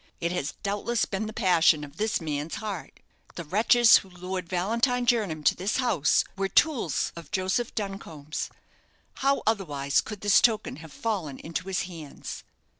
[0.19, 3.01] It has doubtless been the passion of this man's heart.
[3.35, 8.49] The wretches who lured Valentine Jernam to this house were tools of Joseph Duncombe's.
[9.17, 12.43] How otherwise could this token have fallen into his hands?"